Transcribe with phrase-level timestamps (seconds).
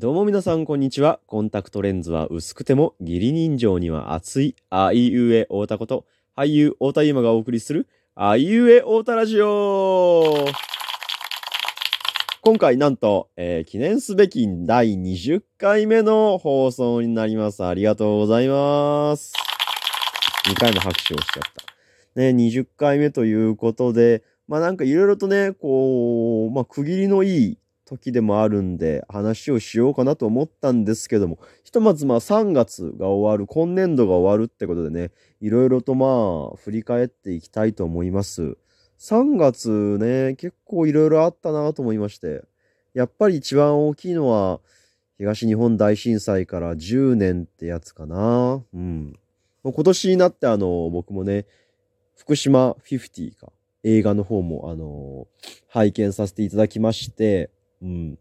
[0.00, 1.20] どうも皆さんこんにちは。
[1.26, 10.46] コンタクトレンズは薄くても義理人情には熱いあいうえおうたこと俳優太田優馬がお送りするあいうえおうたラジオ
[12.40, 17.62] 今回なんと、えー記念すべき第20回目の放送になります。
[17.62, 19.34] ありがとうございます。
[20.46, 21.42] 2回も拍手をしちゃっ
[22.14, 22.18] た。
[22.18, 27.58] ね、20回目ということで、まあなんかいろいろとね、こう、まあ区切りのいい
[27.90, 38.56] 時でもあるんで話をしようかなと思ったんですけども、ひとまずまあ3月が終わる、今年度が終わるってことでね、いろいろとまあ振り返っていきたいと思います。
[39.00, 42.44] 3月ね、結構いろいろあったなと思いまして、
[42.94, 44.60] やっぱり一番大きいのは
[45.18, 48.62] 東日本大震災から10年ってやつかな。
[48.72, 49.18] うん。
[49.64, 51.46] 今年になってあの、僕もね、
[52.16, 55.26] 福島50か、映画の方もあの、
[55.68, 57.50] 拝見させていただきまして、
[57.82, 58.18] うん。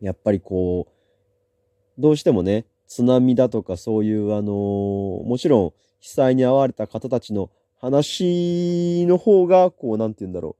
[0.00, 10.56] やっぱりこう、どうしてもね、津波だとかそういうあのもちろん被災に遭われた方たちの話の方が、こう、なんて言うんだろ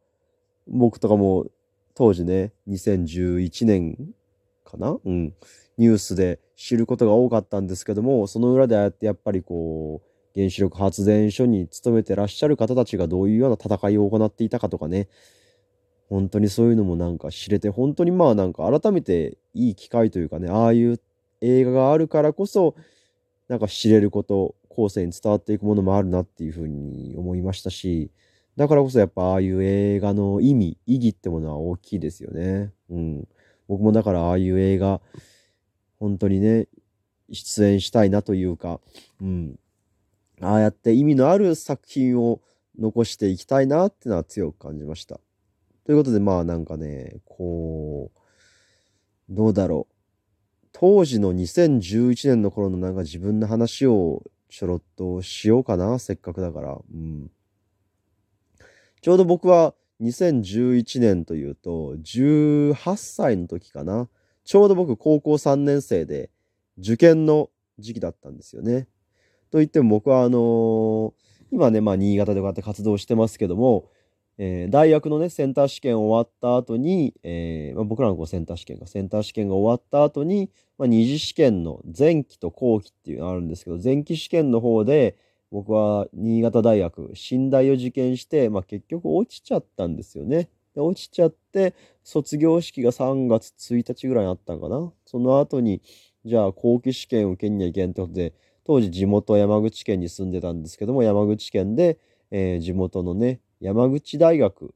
[0.66, 0.78] う。
[0.78, 1.46] 僕とかも
[1.94, 4.14] 当時ね、2011年
[4.64, 4.98] かな？
[5.04, 5.34] うん。
[5.76, 15.08] ニュースで知ることが多かったんですけども、その裏でああやってやっぱりこう、原子力発電所に勤めてらっしゃる方たちがどういうような戦いを行っていたかとかね、
[16.08, 21.00] 本当にそういうのもなんか知れて、本当にまあなんか改めていい機会というかね、ああいう
[21.40, 22.74] 映画があるからこそ、
[23.48, 28.10] なんか知れること、後世に伝わっていくものもあるなっていうふうに思いましたし、
[28.56, 32.72] だからこそやっぱああいう映画の意味、意義ってものは大きいですよね。
[32.90, 33.28] うん。
[33.68, 35.00] 僕もだからああいう映画、
[35.98, 36.68] 本当にね、
[37.32, 38.80] 出演したいなというか、
[39.20, 39.58] うん。
[40.40, 42.40] ああやって意味のある作品を
[42.78, 45.20] 残していきたいなってのは強く感じました。
[45.84, 48.18] ということでまあなんかね、こう、
[49.28, 49.94] どうだろう。
[50.72, 56.72] 当時の2011年の頃のなんか自分の話をちょろっとしようかな、せっかくだから。
[56.72, 57.30] うん。
[59.00, 64.08] ちょうど僕は2011年というと、18歳の時かな。
[64.44, 66.30] ちょうど僕高校3年生で
[66.78, 68.88] 受験の時期だったんですよね。
[69.50, 71.12] と言っても僕はあのー
[71.50, 73.88] 今ね、まあ新潟でこうやって活動してますけども、
[74.38, 85.16] えー大学のね、センター試験終わった後に、えーまあ、僕らのこうセンター試験が、センター試験が終わった後に、まあ、二次試験の前期と後期っていうのがあるんですけど、前期試験の方で、
[85.52, 90.48] 僕は新潟大学、新大を受験して、まあ、結局落ちちゃったんですよね。
[90.74, 94.92] で落ちちゃって、卒業式が3月1日ぐらいにあったんかな。
[95.06, 95.80] その後に、
[96.24, 98.34] じゃあ後期試験を受けにはいけんってことで、
[98.64, 101.98] 当時地元山口県に住んでたんですけども、山口県で、
[102.30, 104.74] えー地元のね、山口大学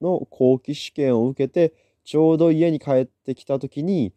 [0.00, 1.72] の後期試験を受けて、
[2.02, 4.12] ちょうど家に帰ってきた時に、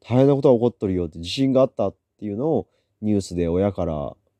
[0.00, 2.68] 大変なことが起こっとるよって地震があったっていうのを
[3.02, 3.94] ニュースで親から、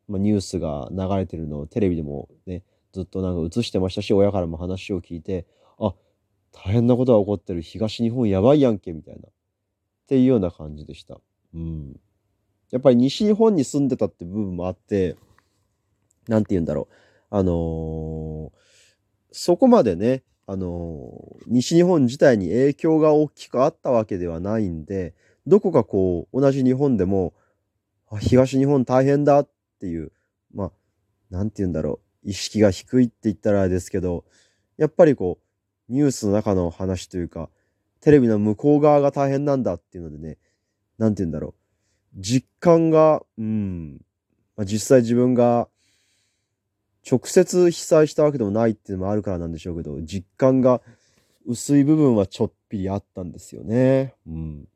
[0.09, 5.47] まあ、ニュースが流れてるのをテレビでもね、ずっとなんか映してましたし、親からも話を聞いて、
[5.78, 5.94] あ、
[6.50, 9.28] 大変なことが起こってる東日本やばいやんけ、みたいな。
[9.28, 9.33] っ
[10.09, 11.21] ていうような感じでした。
[11.55, 12.00] うん。
[12.73, 15.15] やっぱり西日本に住んでたって部分もあって、
[16.27, 16.94] なんて言うんだろう。
[17.31, 18.66] あのー
[19.39, 25.15] そこまでね、あのー西日本自体に影響が大きくあったわけではないんで、
[25.47, 27.35] どこかこう、同じ日本でも、
[28.19, 29.49] 東日本大変だっ
[29.79, 30.11] ていう、
[30.55, 30.73] まあ、
[31.31, 32.31] なんて言うんだろう。
[32.31, 34.25] 意識が低いって言ったらあれですけど、
[34.79, 35.39] やっぱりこ
[35.89, 37.51] う、ニュースの中の話というか、
[38.01, 40.39] テレビの向こう側が大変なんだっていうのでね、
[40.99, 41.55] なんて言うんだろ
[42.17, 42.21] う。
[42.21, 44.01] 実感が、うん、
[44.57, 45.69] まあ、実際自分が
[47.09, 50.83] 直接被災したわけでもないっていうのもあるからなんでしょうけど、実感が
[51.47, 54.15] 薄い部分はちょっぴりあったんですよね。
[54.27, 54.69] うん。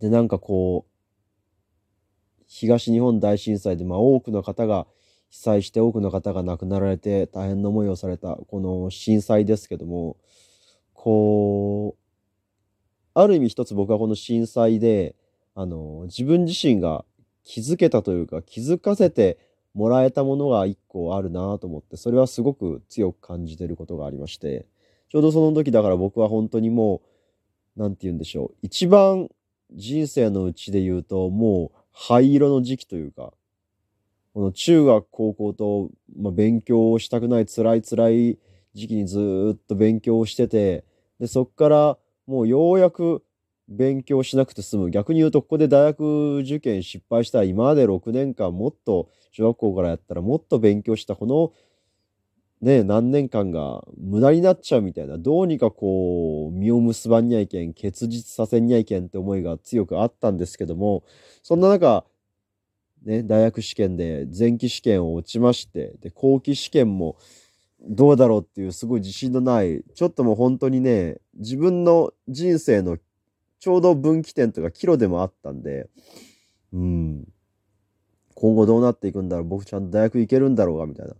[0.00, 4.88] で、なんかこう、東日本大震災で、まあ多くの方が
[5.30, 10.16] 被災して多くの方が亡くなられて大変な思いをされたこの震災ですけども、
[10.92, 12.02] こう、
[13.14, 15.14] ある意味一つ僕はこの震災で、
[15.54, 17.04] あの、自分自身が
[17.44, 19.38] 気づけたというか気づかせて
[19.74, 24.66] もらえたものが一個あるなと思って、それはすごく強く感じてることがありまして、
[25.08, 27.02] ちょうどその時だから僕は本当にも
[27.76, 29.28] う、なんて言うんでしょう、一番
[29.72, 33.32] 人生のうちで言うと、もう灰色の時期というか、
[34.34, 38.38] この中学、高校と、まあ、勉強をしたくない辛い辛い
[38.74, 40.84] 時期にずっと勉強をしてて、
[41.20, 43.22] で、そっからもうようやく
[43.68, 44.90] 勉強しなくて済む。
[44.90, 51.52] 逆に言うと、ここで大学受験失敗したら、今まで6年間もっと、小学校からやったらもっと勉強したこの
[52.62, 61.02] ね、何年間が無駄になっちゃうみたいな、どうにかこう、身を結ばんにゃいけん、結実させんにゃいけんって思いが強くあったんですけども、
[61.42, 62.04] そんな中、
[63.04, 67.16] ね、大学試験で前期試験を落ちまして、で、後期試験も
[67.80, 72.96] どうだろうっていうすごい自信のない、ちょっともう本当にね、自分の人生の
[73.62, 75.88] ちょうど分岐点とか岐路でもあったんで、
[76.72, 77.28] うん、
[78.34, 81.14] 今後どうなっていくんだろう、僕ちゃんと大学行けるんだろうが、みたいな。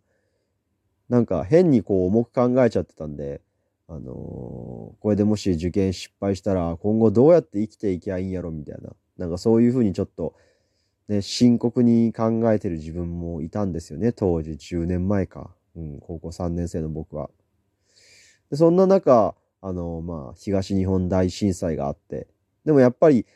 [1.08, 3.42] なんか変にこう重く考えちゃってたんで、
[3.86, 8.90] あのー、これでもし受験失敗したら今後どうやって生きていきゃいいんやろみたいな。
[9.18, 10.34] なんかそういうふうにちょっと、
[11.06, 14.10] ね、深刻に考えてる自分もいたんですよね。
[14.10, 15.54] 当時10年前か。
[15.76, 17.30] うん、高校3年生の僕は。
[18.50, 22.26] でそんな中、あのー、まあ、東日本大震災があって、
[22.64, 23.26] でもやっぱり、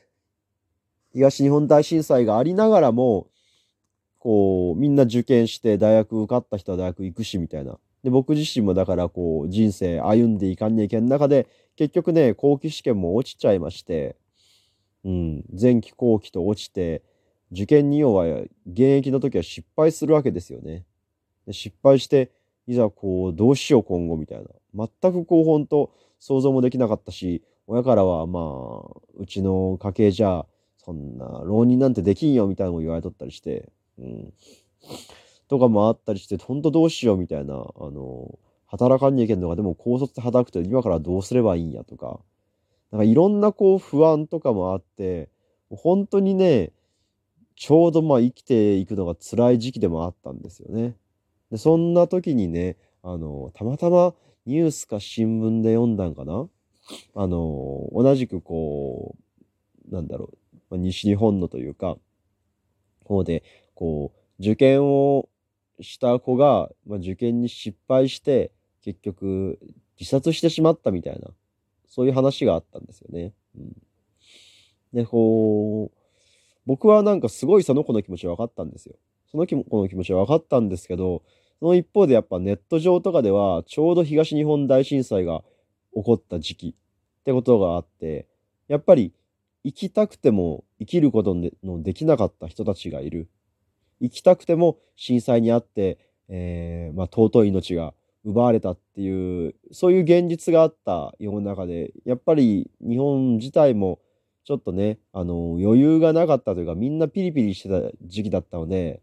[1.13, 3.29] 東日本大震災がありながらも、
[4.19, 7.79] こう、みんな受験して大学受かった人は大学行くし、みたいな。
[8.03, 14.17] で、僕自身もだからこう、人生歩んでいかんにゃいけん中で、結局ね、後期試験も落ちちゃいまして、
[15.05, 17.03] うん、前期後期と落ちて、
[17.53, 18.25] 受験に要は
[18.67, 20.85] 現役の時は失敗するわけですよね。
[21.47, 22.31] で失敗して、
[22.67, 24.89] いざこう、どうしよう今後みたいな。
[25.03, 30.47] 全くこう、ほんと想像もできなかったし、親からはまあ、うちの家系じゃ、
[30.79, 34.33] そんな浪人なんてできんよみたいなのを言われとったりして、うん。
[35.49, 42.21] とかもあったりして、ほんとどうしようみたいな、あの、働かんにゃいけんのが、でも高卒で働くと今からどうすればいいんやとか、
[42.93, 45.29] なんかいろんなこう不安とかもあって、
[45.71, 46.73] 本当にね、
[47.57, 50.95] ちょうどまあ生きていくのが辛い時期でもあったんですよね。
[51.51, 54.15] で、そんな時にね、あの、たまたま
[54.47, 56.49] ニュースか新聞で読んだんかな
[57.15, 59.17] あの、同じくこ
[59.91, 60.31] う、なんだろ
[60.71, 61.97] う、西日本のというか、
[63.05, 63.43] 方で、
[63.75, 65.29] こう、受験を
[65.81, 68.53] した子が、まあ、受験に失敗して、
[68.83, 69.59] 結局、
[69.99, 71.31] 自殺してしまったみたいな、
[71.89, 73.33] そういう話があったんですよね。
[73.57, 73.77] うん、
[74.93, 75.99] で、こう、
[76.67, 78.97] 僕はなんかすごいその子の気持ち分かったんですよ。
[79.31, 81.23] その子の気持ちは分かったんですけど、
[81.61, 85.43] その一方でやっぱネット上とかでは、ちょうど東日本大震災が
[85.97, 86.69] 起こった時期
[87.21, 88.27] ってことがあって、
[88.69, 89.13] やっぱり
[89.65, 91.35] 生きたくても生きること
[91.65, 93.29] のできなかった人たちがいる。
[94.01, 95.99] 生きたくても震災にあって、
[96.29, 97.95] えー、まあ、尊い命が
[98.25, 104.01] 奪われたっていう、そういう現実があった世の中で、やっぱり日本自体も
[104.45, 109.01] ちょっとね、あの、余裕がなかったというか、みんなピリピリしてた時期だったので、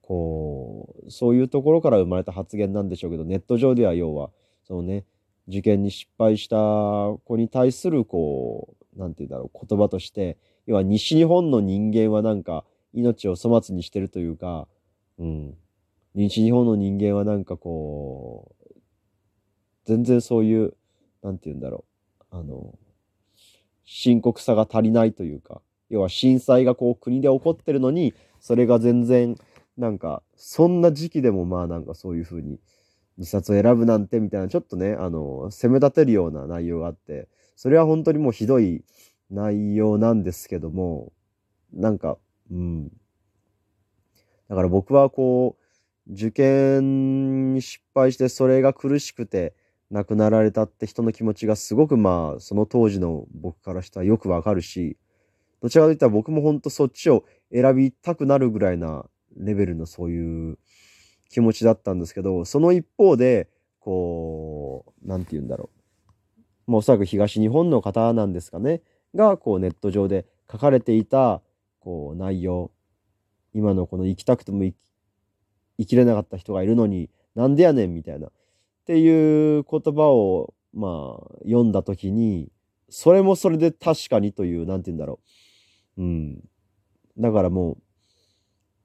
[0.00, 4.30] こう、そういうところから生まれた発言なんでしょうけど、ネット上では要は、
[4.66, 5.04] そのね、
[5.48, 10.36] 受験に失敗した子に対する、こう、なんて言うんだろう、言葉として、
[10.66, 14.68] 要は西日本の人間はなんか、命を粗末にしてるというか、
[15.18, 15.54] うん。
[16.14, 18.80] 西日本の人間はなんかこう、
[19.84, 20.74] 全然そういう、
[21.22, 21.84] なんて言うんだろ
[22.30, 22.36] う。
[22.36, 22.78] あの、
[23.84, 29.36] 深刻さが足りないというか、要は震災がこう国で起こってるのに、それが全然、
[29.78, 32.60] なんか、そんな時期でもまあなんかそういうふうに、
[33.18, 38.84] 自殺を選ぶなんてみたいな、ちょっとね、あの、責め立てるような内容があって、それは本当にもうひどい
[39.30, 41.12] 内容なんですけども、
[41.72, 42.16] なんか、
[42.50, 42.88] うん。
[44.48, 49.54] だから僕はこう、受験に失敗してそれが苦しくて
[49.90, 54.96] 亡くなられたって人の気持ちがすごくまあ、その当時の僕からしたらよくわかるし、
[55.60, 59.04] どちらかといったら僕も本当そっちを選びたくなるぐらいな
[59.36, 60.58] レベルのそういう
[61.30, 63.48] 気持ちだったんですけど、その一方で、
[63.80, 65.70] こう、なんて言うんだろ
[66.66, 66.70] う。
[66.70, 68.82] もうおそらく東日本の方なんですかね。
[69.14, 71.42] が、こうネット上で書かれていた、
[71.80, 72.70] こう内容
[73.54, 74.62] 今のこの生きたくても
[75.78, 78.30] 生きれなかった人がいるのになんでやねんみたいなっ
[78.86, 82.50] ていう言葉をまあ読んだ時に
[82.90, 85.20] それもそれで確かにという何て言うんだろ
[85.96, 86.44] ううん
[87.18, 87.78] だからもう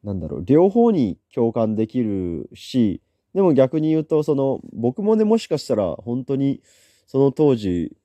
[0.03, 3.01] なんだろう両方に共感できるし
[3.33, 6.61] でも逆に言うとその僕もねもしかしたら本当に
[7.07, 7.95] その当時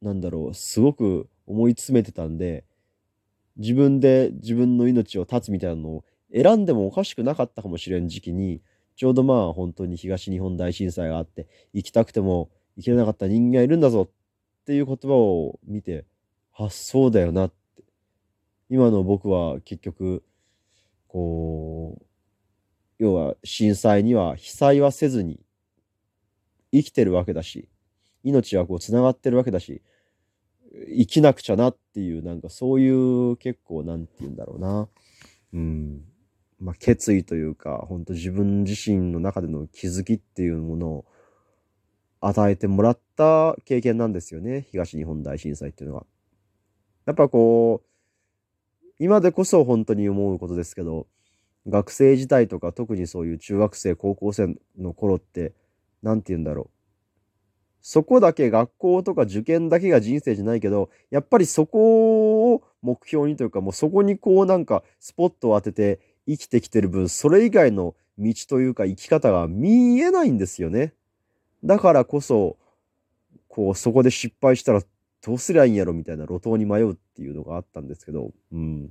[0.00, 2.64] なんだろうすごく思い詰めてたんで
[3.56, 8.62] 自分で自分の命を絶つみたいなのを選んでもおかしくなかったかもしれん時期に、
[8.96, 16.06] ちょうどまあ本当に東日本大震災があって、生きたくても生きれなかった人間がいるんだぞっていう言葉を見て、
[16.56, 17.56] あ、そうだよなって。
[18.70, 20.22] 今の僕は結局、
[21.12, 22.04] こう、
[22.98, 25.44] 要は震災には被災はせずに
[26.72, 27.68] 生きてるわけだし、
[28.24, 29.82] 命はこう繋がってるわけだし、
[30.88, 34.88] 生きなくちゃなっていう、なんかそういう結構、なんて言うんだろうな。
[35.52, 36.02] うん。
[36.58, 41.04] まあ、決意というか、本当自分自身の中での気づきっていうものを
[42.20, 44.66] 与えてもらった経験なんですよね。
[44.70, 46.06] 東日本大震災っていうのは。
[47.04, 47.91] やっぱこう、
[49.02, 51.08] 今でこそ本当に思うことですけど、
[51.66, 55.54] 学生時代とか特にそういう中学生、高校生の頃って、
[56.04, 56.70] なんて言うんだろう。
[57.80, 70.94] そこだけ学校とか受験だけが人生じゃないけど、やっぱりそこを目標にというか、もうそこにこうなんかスポットを当てて生きてきてる分、それ以外の道というか生き方が見えないんですよね。
[71.64, 72.56] だからこそ、
[73.48, 74.82] こうそこで失敗したら
[75.24, 78.90] どうすりゃいいんやろみたいな路頭に迷うっていうのがあったんですけど、うん。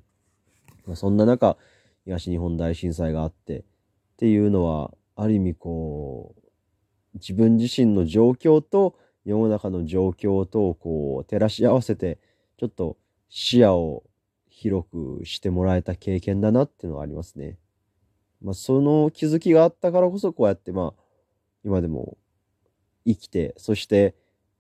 [0.86, 1.58] まあ、そんな中、
[2.06, 3.64] 東日本大震災があってっ
[4.18, 6.42] ていうのは、ある意味こう、
[7.16, 8.96] 自分自身の状況と
[9.26, 12.20] 世の中の状況とこう照らし合わせて
[12.58, 12.98] ちょっと
[13.30, 14.04] 視野を
[14.50, 17.58] 広くしてもらえた経験だなっていうのはありますね。
[18.42, 21.04] まあ、その気づきがあったからこそこうやってまあ
[21.64, 22.18] 今でも
[23.06, 24.16] 生きてそして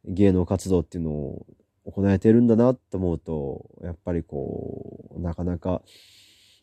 [0.05, 1.45] 芸能活動っていうのを
[1.85, 5.81] 行えてるんだなと思うとやっぱりこうなかなか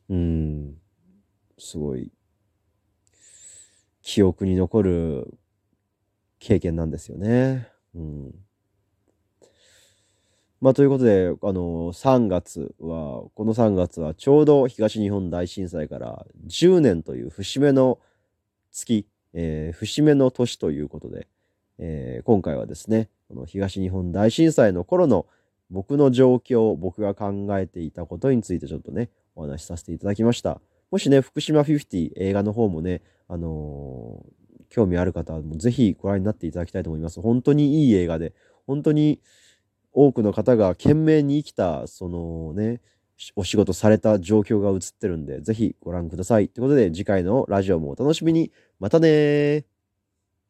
[0.08, 0.74] うん
[1.58, 2.12] すごい
[4.02, 5.38] 記憶に残る
[6.38, 7.68] 経験なんですよね。
[7.94, 8.34] うん。
[10.60, 18.00] まあ、ということで、あの、3月は、この3月はちょうど東日本大震災から10年という節目の
[18.72, 21.28] 月、えー、節目の年ということで、
[21.78, 25.26] えー、今回はですね、この東日本大震災の頃の
[25.70, 30.60] 僕の状況、僕が考えていたことについてちょっとね、お話しさせていただきました。
[30.90, 37.20] もしね、福島50映画の方もね、あのー興味ある方はぜひご覧になっていただきたいと思います。
[37.20, 38.34] 本当にいい映画で、
[38.66, 39.20] 本当に
[39.92, 42.80] 多くの方が懸命に生きた、そのね、
[43.34, 46.48] お仕事された状況が映ってるんで、ぜひご覧ください。
[46.48, 48.52] ということで、次回のラジオもお楽しみに。
[48.78, 49.64] またね